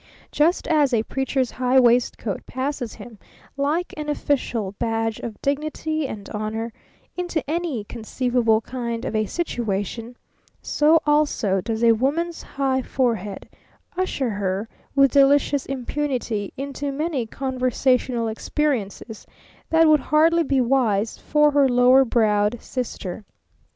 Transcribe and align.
Just 0.31 0.67
as 0.67 0.95
a 0.95 1.03
Preacher's 1.03 1.51
high 1.51 1.79
waistcoat 1.79 2.43
passes 2.47 2.95
him, 2.95 3.19
like 3.55 3.93
an 3.95 4.09
official 4.09 4.71
badge 4.79 5.19
of 5.19 5.39
dignity 5.43 6.07
and 6.07 6.27
honor, 6.31 6.73
into 7.15 7.47
any 7.47 7.83
conceivable 7.83 8.61
kind 8.61 9.05
of 9.05 9.15
a 9.15 9.27
situation, 9.27 10.15
so 10.59 11.01
also 11.05 11.61
does 11.61 11.83
a 11.83 11.91
woman's 11.91 12.41
high 12.41 12.81
forehead 12.81 13.47
usher 13.95 14.31
her 14.31 14.67
with 14.95 15.11
delicious 15.11 15.67
impunity 15.67 16.51
into 16.57 16.91
many 16.91 17.27
conversational 17.27 18.27
experiences 18.27 19.27
that 19.69 19.87
would 19.87 19.99
hardly 19.99 20.41
be 20.41 20.59
wise 20.59 21.19
for 21.19 21.51
her 21.51 21.69
lower 21.69 22.03
browed 22.03 22.57
sister. 22.59 23.23